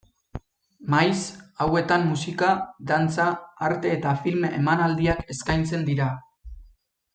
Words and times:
Maiz, 0.93 1.17
hauetan 1.65 2.05
musika, 2.13 2.49
dantza, 2.93 3.27
arte 3.69 3.93
eta 3.99 4.15
film 4.25 4.49
emanaldiak 4.63 5.23
eskaintzen 5.37 5.89
dira. 5.93 6.11